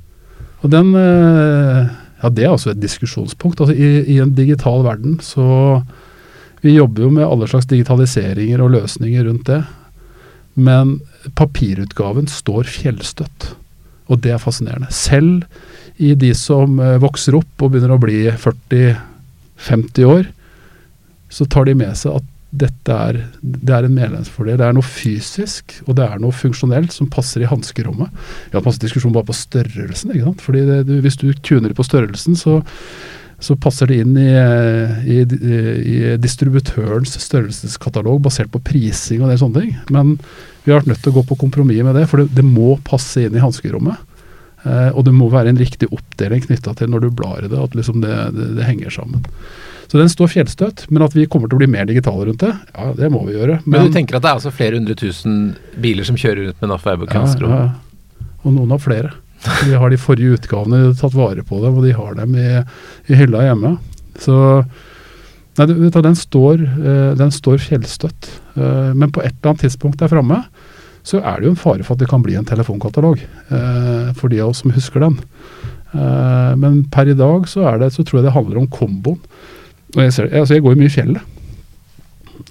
[0.62, 3.60] Og den eh, Ja, det er også et diskusjonspunkt.
[3.60, 5.82] Altså, i, I en digital verden så
[6.66, 9.60] Vi jobber jo med alle slags digitaliseringer og løsninger rundt det.
[10.58, 10.96] Men
[11.38, 13.52] papirutgaven står fjellstøtt.
[14.10, 14.88] Og det er fascinerende.
[14.94, 15.44] Selv
[16.02, 20.26] i de som eh, vokser opp og begynner å bli 40-50 år,
[21.30, 24.58] så tar de med seg at dette er, det er en medlemsfordel.
[24.58, 28.10] Det er noe fysisk og det er noe funksjonelt som passer i hanskerommet.
[28.10, 30.14] Vi har hatt masse diskusjon bare på størrelsen.
[30.14, 30.44] ikke sant?
[30.46, 32.62] Fordi det, du, Hvis du tuner på størrelsen, så,
[33.38, 34.30] så passer det inn i,
[35.12, 39.74] i, i distributørens størrelseskatalog basert på prising og det sånne ting.
[39.92, 40.14] Men
[40.64, 42.78] vi har vært nødt til å gå på kompromiss med det, for det, det må
[42.86, 44.00] passe inn i hanskerommet.
[44.66, 47.58] Eh, og det må være en riktig oppdeling knytta til når du blar i det,
[47.60, 49.26] at liksom det, det, det, henger sammen.
[49.86, 52.54] Så den står fjellstøtt, men at vi kommer til å bli mer digitale rundt det,
[52.74, 53.60] ja det må vi gjøre.
[53.66, 56.64] Men, men du tenker at det er altså flere hundre tusen biler som kjører rundt
[56.64, 57.62] med NAF Airbook ja, ja,
[58.42, 59.14] Og noen har flere.
[59.66, 62.48] Vi har de forrige utgavene tatt vare på dem, og de har dem i,
[63.10, 63.76] i hylla hjemme.
[64.22, 64.36] Så
[65.58, 68.30] nei, du, den, står, eh, den står fjellstøtt.
[68.56, 70.44] Eh, men på et eller annet tidspunkt der framme
[71.06, 74.32] så er det jo en fare for at det kan bli en telefonkatalog, eh, for
[74.32, 75.20] de av oss som husker den.
[75.96, 79.20] Men per i dag så, det, så tror jeg det handler om komboen.
[79.94, 81.35] Og jeg, ser, altså jeg går jo mye i fjellet.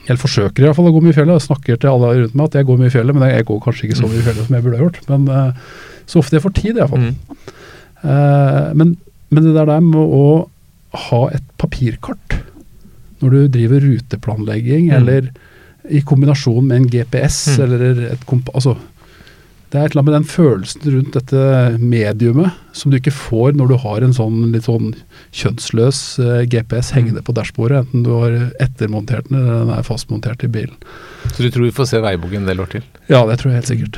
[0.06, 1.40] Jeg forsøker i hvert fall å gå mye i fjellet.
[1.40, 3.62] Jeg snakker til alle rundt meg at jeg går mye i fjellet, men jeg går
[3.64, 5.00] kanskje ikke så mye i fjellet som jeg burde ha gjort.
[5.10, 7.08] Men uh, så ofte jeg får tid, iallfall.
[7.08, 7.56] Mm.
[8.06, 8.92] Uh, men,
[9.34, 10.28] men det der med å
[11.10, 12.38] ha et papirkart
[13.24, 14.96] når du driver ruteplanlegging, mm.
[15.00, 15.32] eller
[15.90, 17.64] i kombinasjon med en GPS mm.
[17.66, 18.50] eller et komp...
[18.58, 18.76] Altså,
[19.72, 21.42] det er et eller annet med den følelsen rundt dette
[21.82, 24.94] mediumet som du ikke får når du har en sånn litt sånn
[25.36, 27.28] kjønnsløs uh, GPS hengende mm.
[27.28, 30.76] på dashbordet, enten du har ettermontert den eller den er fastmontert i bilen.
[31.34, 32.84] Så du tror vi får se veiboken en del år til?
[33.10, 33.98] Ja, det tror jeg helt sikkert.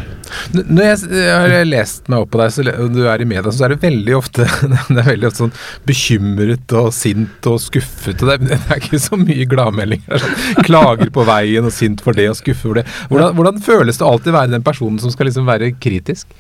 [0.54, 3.66] Når jeg, jeg har lest meg opp på deg, og du er i media, så
[3.66, 4.48] er det veldig ofte
[4.94, 5.54] det er veldig ofte sånn
[5.88, 8.24] bekymret og sint og skuffet.
[8.24, 10.24] og Det, er ikke så mye gladmeldinger.
[10.24, 12.86] Sånn, klager på veien og sint for det og skuffer for det.
[13.12, 16.32] Hvordan, hvordan føles det alltid å være den personen som skal liksom være kritisk?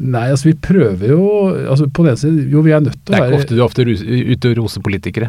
[0.00, 1.24] Nei, altså vi prøver jo
[1.68, 3.84] altså på den siden, Jo, vi er nødt til å være Det er ikke ofte
[3.84, 5.28] du er ofte ute og roser politikere?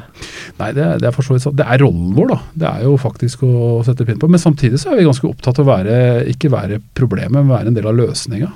[0.62, 1.58] Nei, det, det er for så vidt sånn.
[1.60, 2.38] Det er rollen vår, da.
[2.64, 4.30] Det er jo faktisk å sette pinn på.
[4.32, 5.96] Men samtidig så er vi ganske opptatt av å være,
[6.32, 8.52] ikke være problemet, men være en del av løsninga.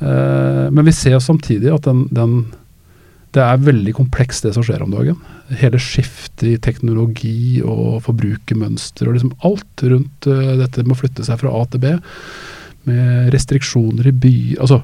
[0.00, 2.36] Uh, men vi ser samtidig at den, den,
[3.36, 5.16] det er veldig komplekst det som skjer om dagen.
[5.62, 11.24] Hele skiftet i teknologi og forbrukermønster og liksom alt rundt uh, dette med å flytte
[11.24, 11.96] seg fra A til B
[12.88, 14.82] med restriksjoner i by Altså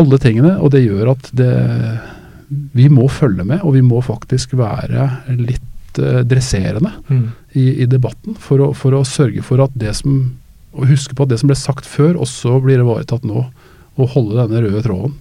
[0.00, 0.56] alle tingene.
[0.60, 1.54] Og det gjør at det
[2.74, 5.04] Vi må følge med, og vi må faktisk være
[5.38, 7.26] litt uh, dresserende mm.
[7.54, 10.32] i, i, debatten for å, for å, sørge for at det som
[10.74, 13.44] Og huske på at det som ble sagt før, også blir ivaretatt nå.
[13.98, 15.14] Og holde denne røde tråden.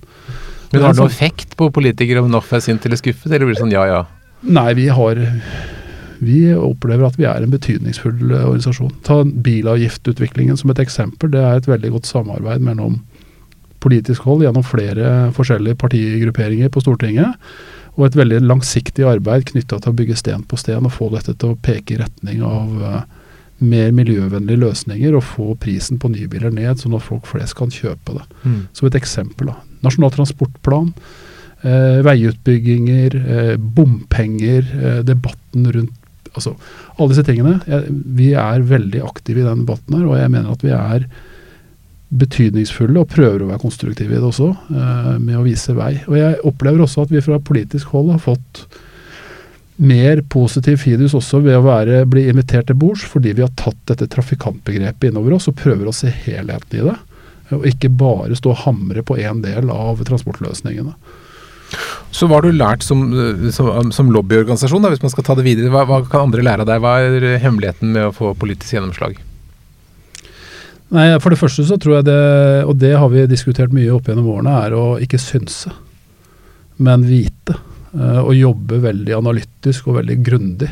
[0.72, 3.58] Men har det noen effekt på politikere om NOF er sint eller skuffet, eller blir
[3.58, 4.04] det sånn ja ja?
[4.46, 5.18] Nei, vi har
[6.20, 8.94] vi opplever at vi er en betydningsfull eh, organisasjon.
[9.08, 11.32] Ta bilavgiftutviklingen som et eksempel.
[11.34, 13.02] Det er et veldig godt samarbeid mellom
[13.80, 17.38] politisk hold gjennom flere forskjellige partigrupperinger på Stortinget.
[17.96, 21.36] Og et veldig langsiktig arbeid knytta til å bygge sten på sten og få dette
[21.40, 23.00] til å peke i retning av uh,
[23.60, 28.16] mer miljøvennlige løsninger og få prisen på nybiler ned, sånn at folk flest kan kjøpe
[28.16, 28.26] det.
[28.44, 28.62] Mm.
[28.76, 29.52] Som et eksempel.
[29.52, 29.58] da.
[29.84, 30.94] Nasjonal transportplan,
[31.64, 35.99] eh, veiutbygginger, eh, bompenger, eh, debatten rundt
[36.34, 36.56] altså,
[36.98, 37.58] alle disse tingene.
[37.70, 41.08] Jeg, vi er veldig aktive i den debatten her, og jeg mener at vi er
[42.10, 45.94] betydningsfulle og prøver å være konstruktive i det også, eh, med å vise vei.
[46.10, 48.66] Og jeg opplever også at vi fra politisk hold har fått
[49.80, 53.80] mer positiv fidus også ved å være, bli invitert til bords, fordi vi har tatt
[53.88, 56.98] dette trafikantbegrepet innover oss og prøver å se helheten i det.
[57.56, 60.98] Og ikke bare stå og hamre på én del av transportløsningene.
[62.16, 63.04] Så hva har du lært som,
[63.54, 65.72] som, som lobbyorganisasjon, da, hvis man skal ta det videre?
[65.74, 66.82] Hva, hva, kan andre lære av deg?
[66.84, 69.20] Hva er hemmeligheten med å få politisk gjennomslag?
[70.96, 72.22] Nei, For det første så tror jeg det,
[72.66, 75.72] og det har vi diskutert mye opp gjennom årene, er å ikke synse,
[76.82, 77.60] men vite.
[77.94, 80.70] Eh, og jobbe veldig analytisk og veldig grundig.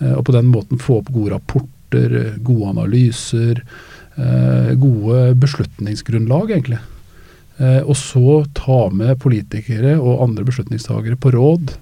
[0.00, 3.62] Eh, og på den måten få opp gode rapporter, gode analyser,
[4.16, 6.80] eh, gode beslutningsgrunnlag, egentlig.
[7.58, 11.74] Eh, og så ta med politikere og andre beslutningstagere på råd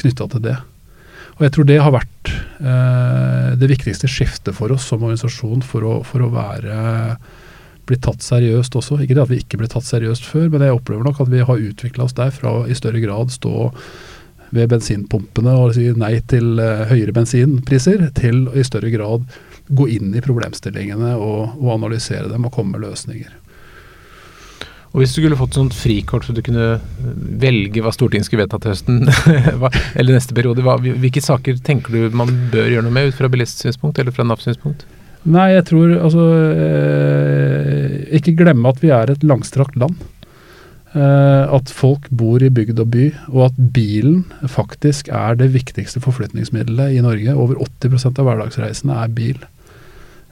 [0.00, 0.56] knytta til det.
[1.38, 5.86] Og jeg tror det har vært eh, det viktigste skiftet for oss som organisasjon for
[5.86, 6.78] å, for å være
[7.88, 9.00] blitt tatt seriøst også.
[9.02, 11.44] Ikke det at vi ikke ble tatt seriøst før, men jeg opplever nok at vi
[11.46, 13.70] har utvikla oss der fra i større grad stå
[14.54, 19.26] ved bensinpumpene og si nei til uh, høyere bensinpriser, til i større grad
[19.68, 23.34] gå inn i problemstillingene og, og analysere dem og komme med løsninger.
[24.92, 26.78] Og Hvis du skulle fått sånt frikort så du kunne
[27.40, 29.02] velge hva Stortinget skulle vedta til høsten,
[29.98, 33.28] eller neste periode, hva, hvilke saker tenker du man bør gjøre noe med ut fra
[33.32, 34.86] bilistsynspunkt eller fra NAF-synspunkt?
[35.28, 36.24] Nei, jeg tror altså
[36.54, 39.98] eh, Ikke glemme at vi er et langstrakt land.
[40.96, 46.00] Eh, at folk bor i bygd og by, og at bilen faktisk er det viktigste
[46.04, 47.36] forflytningsmiddelet i Norge.
[47.36, 49.42] Over 80% av hverdagsreisene er bil.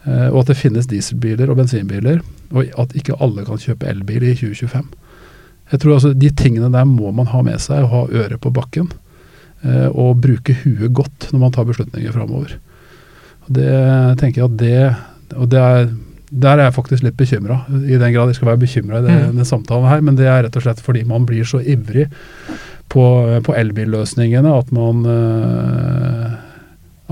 [0.06, 2.20] Eh, og at det finnes dieselbiler og bensinbiler,
[2.54, 4.86] og at ikke alle kan kjøpe elbil i 2025.
[5.72, 8.52] Jeg tror altså De tingene der må man ha med seg og ha øret på
[8.54, 8.88] bakken.
[9.64, 12.54] Eh, og bruke huet godt når man tar beslutninger framover.
[13.50, 13.70] Det
[14.20, 15.88] tenker jeg at det Og det er,
[16.30, 19.10] der er jeg faktisk litt bekymra, i den grad jeg skal være bekymra i det,
[19.14, 19.26] Mm.
[19.32, 20.00] denne samtalen her.
[20.00, 22.06] Men det er rett og slett fordi man blir så ivrig
[22.88, 23.02] på,
[23.42, 26.35] på elbilløsningene at man eh,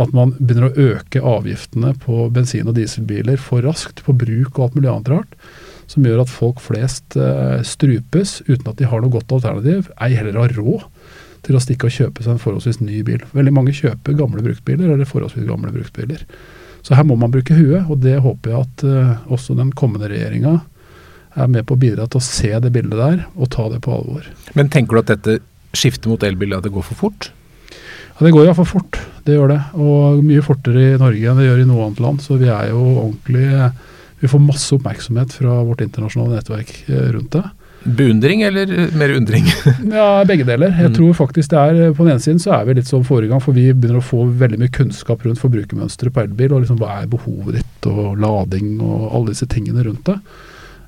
[0.01, 4.65] at man begynner å øke avgiftene på bensin- og dieselbiler for raskt, på bruk og
[4.67, 5.37] alt mulig annet rart,
[5.91, 10.15] som gjør at folk flest eh, strupes uten at de har noe godt alternativ, ei
[10.17, 10.89] heller har råd
[11.45, 13.23] til å stikke og kjøpe seg en forholdsvis ny bil.
[13.37, 16.25] Veldig mange kjøper gamle bruktbiler eller forholdsvis gamle bruktbiler.
[16.85, 20.11] Så her må man bruke huet, og det håper jeg at eh, også den kommende
[20.11, 20.59] regjeringa
[21.35, 23.95] er med på å bidra til å se det bildet der og ta det på
[23.95, 24.27] alvor.
[24.59, 25.39] Men tenker du at dette
[25.75, 27.31] skiftet mot elbil at det går for fort?
[28.15, 29.61] Ja, Det går iallfall fort, det gjør det.
[29.75, 32.23] Og mye fortere i Norge enn det gjør i noe annet land.
[32.23, 33.73] Så vi er jo ordentlig
[34.23, 37.43] Vi får masse oppmerksomhet fra vårt internasjonale nettverk eh, rundt det.
[37.85, 39.45] Beundring eller mer undring?
[39.93, 40.71] Ja, begge deler.
[40.73, 40.95] Jeg Mm.
[40.97, 43.43] tror faktisk det er På den ene siden så er vi litt som forrige gang,
[43.45, 46.55] for vi begynner å få veldig mye kunnskap rundt forbrukermønsteret på elbil.
[46.55, 50.17] Og liksom hva er behovet ditt, og lading og alle disse tingene rundt det.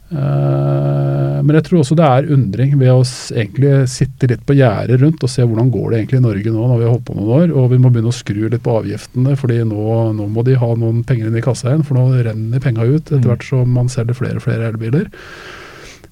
[0.07, 5.01] Eh, men jeg tror også det er undring ved å egentlig sitte litt på gjerdet
[5.03, 7.17] rundt og se hvordan går det egentlig i Norge nå når vi har holdt på
[7.19, 7.55] noen år.
[7.59, 9.83] Og vi må begynne å skru litt på avgiftene, fordi nå,
[10.17, 11.85] nå må de ha noen penger inn i kassa igjen.
[11.87, 13.29] For nå renner penga ut etter Mm.
[13.33, 15.11] hvert som man selger flere og flere elbiler.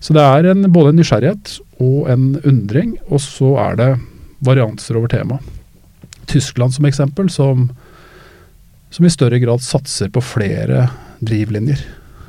[0.02, 3.90] Så det er en, både en nysgjerrighet og en undring, og så er det
[4.44, 5.38] varianser over tema.
[6.28, 7.70] Tyskland som eksempel, som,
[8.90, 10.88] som i større grad satser på flere
[11.24, 11.80] drivlinjer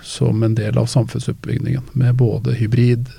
[0.06, 3.10] som en del av samfunnsoppbyggingen, med både hybrid,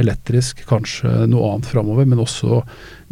[0.00, 2.62] elektrisk, kanskje noe annet framover, men også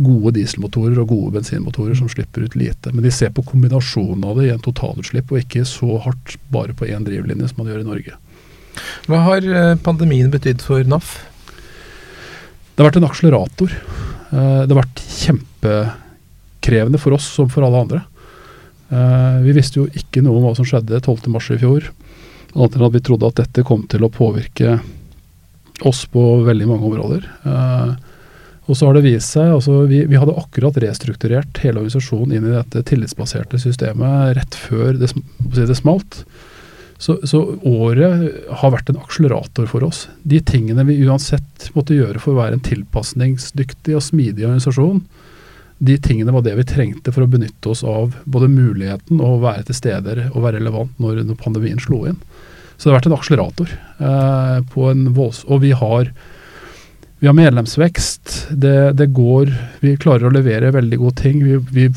[0.00, 2.92] gode dieselmotorer og gode bensinmotorer som slipper ut lite.
[2.94, 6.74] Men de ser på kombinasjonen av det i en totalutslipp, og ikke så hardt bare
[6.76, 8.16] på én drivlinje som man gjør i Norge.
[9.10, 11.18] Hva har eh, pandemien betydd for NAF?
[12.74, 13.74] Det har vært en akselerator.
[14.32, 18.02] Eh, Det har vært kjempekrevende for oss som for alle andre.
[18.88, 21.90] Eh, Vi visste jo ikke noe om hva som skjedde 12.3 i fjor.
[22.54, 24.78] Annet at vi trodde at dette kom til å påvirke
[25.86, 27.26] oss på veldig mange områder.
[27.46, 27.92] Eh,
[28.70, 32.46] Og så har det vist seg altså vi, vi hadde akkurat restrukturert hele organisasjonen inn
[32.46, 35.08] i dette tillitsbaserte systemet rett før det,
[35.56, 36.20] det smalt.
[37.00, 38.28] Så, så året
[38.60, 40.04] har vært en akselerator for oss.
[40.22, 45.00] De tingene vi uansett måtte gjøre for å være en tilpasningsdyktig og smidig organisasjon,
[45.80, 49.42] de tingene var det vi trengte for å benytte oss av både muligheten og å
[49.46, 52.18] være til steder og være relevant når, når pandemien slo inn.
[52.76, 53.72] Så det har vært en akselerator.
[53.96, 56.12] Eh, på en volds og vi har,
[57.20, 58.36] vi har medlemsvekst.
[58.52, 61.40] Det, det går Vi klarer å levere veldig gode ting.
[61.44, 61.88] Vi, vi,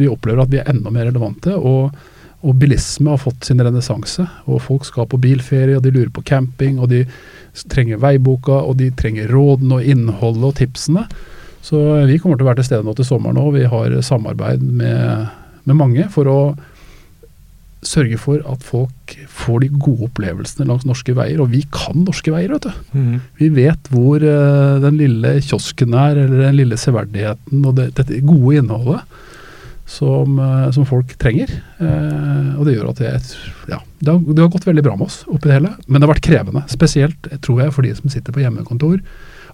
[0.00, 1.56] vi opplever at vi er enda mer relevante.
[1.56, 1.96] og
[2.46, 4.22] og bilisme har fått sin renessanse.
[4.46, 7.02] Og folk skal på bilferie, og de lurer på camping, og de
[7.72, 11.06] trenger veiboka, og de trenger rådene og innholdet og tipsene.
[11.66, 13.56] Så vi kommer til å være til stede nå til sommeren òg.
[13.56, 15.28] Vi har samarbeid med,
[15.66, 16.40] med mange for å
[17.86, 21.40] sørge for at folk får de gode opplevelsene langs norske veier.
[21.42, 22.98] Og vi kan norske veier, vet du.
[22.98, 23.16] Mm.
[23.40, 28.22] Vi vet hvor uh, den lille kiosken er, eller den lille severdigheten og det, dette
[28.26, 29.02] gode innholdet
[29.86, 31.50] som, eh, som folk trenger.
[31.78, 33.20] Eh, og det gjør at jeg,
[33.70, 35.70] ja, det, har, det har gått veldig bra med oss oppi det hele.
[35.86, 36.64] Men det har vært krevende.
[36.72, 38.98] Spesielt tror jeg for de som sitter på hjemmekontor.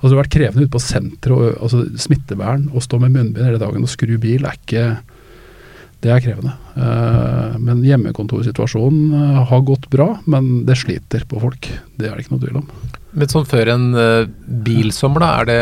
[0.02, 3.60] Altså Det har vært krevende ute på senteret, altså smittevern, å stå med munnbind hele
[3.62, 4.86] dagen og skru bil er ikke
[6.02, 6.56] det er krevende.
[6.74, 11.68] Eh, men hjemmekontorsituasjonen eh, har gått bra, men det sliter på folk.
[11.94, 12.66] Det er det ikke noe tvil om.
[13.12, 14.26] Men sånn før en eh,
[14.66, 15.60] bilsommer, da, er det,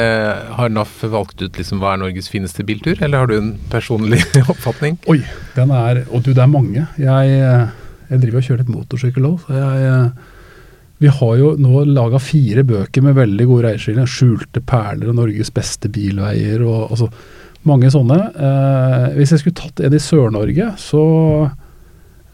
[0.57, 4.23] har NAF valgt ut liksom hva er Norges fineste biltur, eller har du en personlig
[4.55, 4.97] oppfatning?
[5.13, 5.21] Oi,
[5.59, 6.89] den er Og du, det er mange.
[6.97, 7.39] Jeg,
[8.09, 10.05] jeg driver og kjører litt motorsykkel òg, så jeg
[11.01, 14.11] Vi har jo nå laga fire bøker med veldig gode reieskildringer.
[14.11, 17.09] 'Skjulte perler' og 'Norges beste bilveier' og altså
[17.69, 18.19] mange sånne.
[18.37, 21.05] Eh, hvis jeg skulle tatt en i Sør-Norge, så,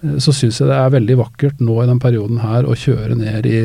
[0.03, 3.19] eh, så syns jeg det er veldig vakkert nå i den perioden her å kjøre
[3.19, 3.61] ned i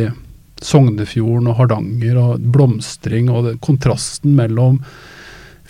[0.62, 4.80] Sognefjorden og Hardanger og blomstring og det, kontrasten mellom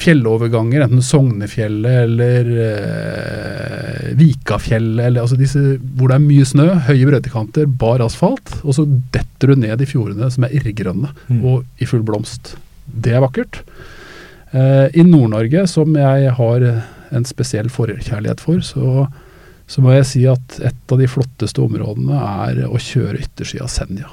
[0.01, 5.61] fjelloverganger, enten Sognefjellet eller eh, Vikafjellet, eller altså disse
[5.97, 9.89] hvor det er mye snø, høye brøytekanter, bar asfalt, og så detter du ned i
[9.89, 11.41] fjordene som er irrgrønne Mm.
[11.47, 12.55] og i full blomst.
[12.91, 13.61] Det er vakkert.
[14.51, 16.65] Eh, I Nord-Norge, som jeg har
[17.11, 19.05] en spesiell forkjærlighet for, så,
[19.67, 23.71] så må jeg si at et av de flotteste områdene er å kjøre yttersida av
[23.71, 24.09] Senja.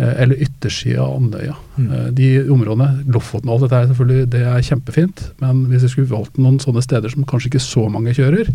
[0.00, 1.54] Eh, eller yttersida av Andøya.
[1.76, 1.88] Mm.
[1.92, 5.24] Eh, De områdene, Lofoten og alt dette er selvfølgelig, det er kjempefint.
[5.42, 8.48] Men hvis jeg skulle valgt noen sånne steder som kanskje ikke så mange kjører,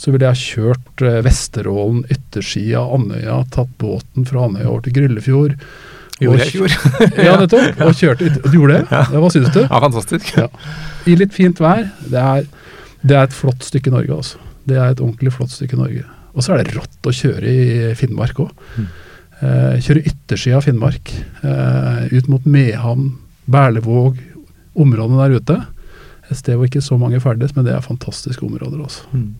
[0.00, 4.94] så ville jeg kjørt eh, Vesterålen, yttersida av Andøya, tatt båten fra Andøya over til
[5.00, 5.56] Gryllefjord.
[6.20, 6.78] Gjorde jeg i fjor.
[7.26, 7.82] Ja, nettopp.
[7.88, 8.38] Og kjørte ut.
[8.46, 8.86] Du gjorde det?
[8.92, 9.02] Ja.
[9.10, 9.60] Ja, hva syns du?
[9.64, 10.30] Ja, fantastisk.
[10.36, 10.46] Ja.
[11.08, 11.86] I litt fint vær.
[12.06, 12.46] Det er,
[13.02, 14.40] det er et flott stykke Norge, altså.
[14.68, 16.04] Det er et ordentlig flott stykke Norge.
[16.36, 18.52] Og så er det rått å kjøre i Finnmark òg.
[18.76, 18.90] Mm.
[19.40, 21.12] Eh, kjøre yttersida av Finnmark.
[21.40, 23.14] Eh, ut mot Mehamn,
[23.48, 24.18] Berlevåg,
[24.76, 25.56] områdene der ute.
[26.28, 28.82] Et sted hvor ikke så mange ferdes, men det er fantastiske områder.
[28.84, 29.08] også.
[29.16, 29.32] Mm.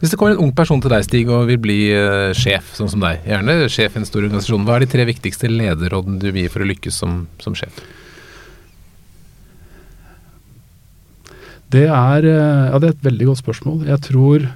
[0.00, 2.90] Hvis det kommer en ung person til deg, Stig, og vil bli uh, sjef, sånn
[2.90, 6.26] som deg, gjerne sjef i en stor organisasjon, hva er de tre viktigste lederrådene du
[6.30, 7.80] vil gi for å lykkes som, som sjef?
[11.70, 13.84] Det er, ja, det er et veldig godt spørsmål.
[13.86, 14.48] Jeg tror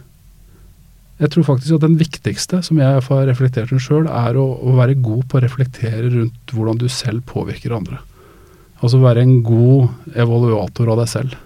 [1.24, 4.74] jeg tror faktisk at den viktigste, som jeg har reflektert rundt sjøl, er å, å,
[4.76, 8.00] være god på å reflektere rundt hvordan du selv påvirker andre.
[8.84, 11.38] Altså være en god evaluator av deg selv,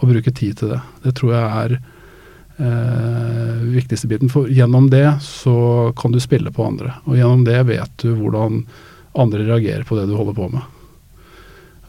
[0.00, 0.80] og bruke tid til det.
[1.04, 4.32] Det tror jeg er eh, viktigste biten.
[4.32, 8.64] For gjennom det så kan du spille på andre, og gjennom det vet du hvordan
[9.20, 10.66] andre reagerer på det du holder på med.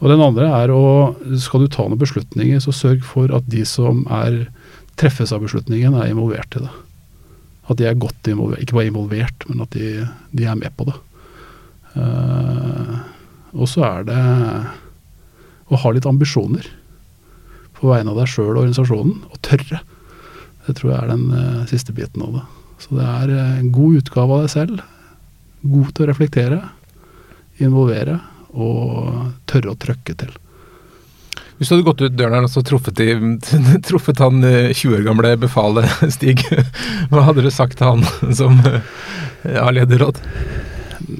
[0.02, 0.84] Og den andre er å
[1.38, 4.44] Skal du ta noen beslutninger, så sørg for at de som er
[4.98, 6.72] treffes av beslutningen, er involvert i det.
[7.72, 10.06] At de er godt involvert, ikke bare involvert, men at de,
[10.36, 10.96] de er med på det.
[11.92, 12.98] Uh,
[13.52, 14.20] og så er det
[15.72, 16.68] å ha litt ambisjoner
[17.76, 19.80] på vegne av deg sjøl og organisasjonen, og tørre.
[20.66, 22.44] Det tror jeg er den uh, siste biten av det.
[22.82, 24.84] Så det er en god utgave av deg selv.
[25.62, 26.60] God til å reflektere,
[27.62, 28.18] involvere
[28.52, 30.32] og tørre å trøkke til.
[31.58, 35.06] Hvis du hadde gått ut døren her og truffet, de, truffet han 20 eh, år
[35.06, 36.44] gamle befalet, Stig,
[37.12, 38.06] hva hadde du sagt til han
[38.40, 40.20] som har lederråd?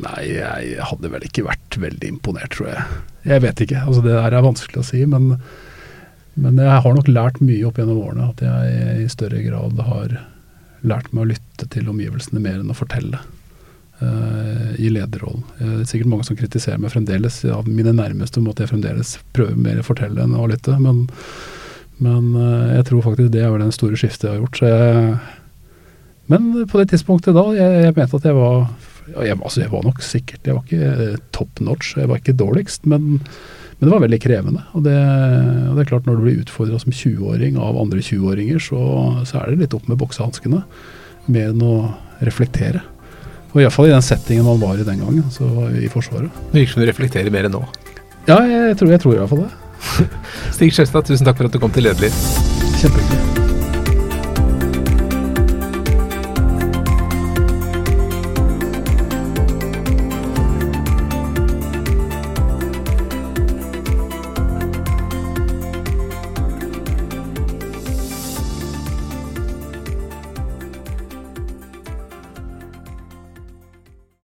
[0.03, 3.03] Nei, jeg hadde vel ikke vært veldig imponert, tror jeg.
[3.29, 3.85] Jeg vet ikke.
[3.87, 5.03] altså Det der er vanskelig å si.
[5.11, 5.37] Men,
[6.39, 8.31] men jeg har nok lært mye opp gjennom årene.
[8.31, 10.17] At jeg i større grad har
[10.87, 13.21] lært meg å lytte til omgivelsene mer enn å fortelle.
[14.03, 15.45] Uh, i lederrollen.
[15.61, 17.37] Uh, det er sikkert mange som kritiserer meg fremdeles.
[17.55, 20.75] Av mine nærmeste måtte jeg fremdeles prøve mer å fortelle enn å lytte.
[20.83, 21.05] Men,
[22.03, 24.63] men uh, jeg tror faktisk det er vel den store skiftet jeg har gjort.
[24.65, 25.15] Jeg,
[26.33, 28.65] men på det tidspunktet da, jeg, jeg mente at jeg var
[29.13, 32.87] jeg, altså jeg var nok sikkert Jeg var ikke top notch, jeg var ikke dårligst,
[32.91, 34.63] men, men det var veldig krevende.
[34.79, 34.97] Og det,
[35.69, 38.81] og det er klart, når du blir utfordra som 20-åring av andre 20-åringer, så,
[39.27, 40.63] så, er det litt opp med boksehanskene.
[41.31, 41.77] Mer enn å
[42.23, 42.83] reflektere.
[43.53, 46.33] Og Iallfall i den settingen man var i den gangen, så i Forsvaret.
[46.53, 47.63] Det virker som du reflekterer mer enn nå.
[48.29, 49.53] Ja, jeg tror, jeg tror iallfall det.
[50.57, 52.17] Stig Skjøstad, tusen takk for at du kom til Lederliv.
[52.81, 53.42] Kjempehyggelig.